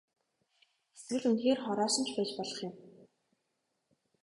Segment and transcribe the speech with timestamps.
[0.95, 2.73] Эсвэл үнэхээр хороосон ч байж болох юм.